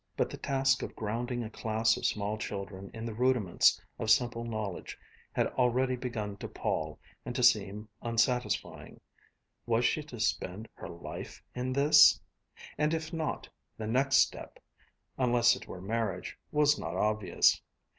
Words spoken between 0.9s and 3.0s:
grounding a class of small children